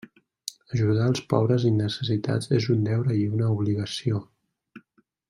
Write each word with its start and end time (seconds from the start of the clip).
Ajudar 0.77 1.09
els 1.09 1.21
pobres 1.33 1.67
i 1.69 1.73
necessitats 1.81 2.49
és 2.61 2.67
un 2.77 2.81
deure 2.91 3.19
i 3.21 3.29
una 3.37 3.51
obligació. 3.57 4.23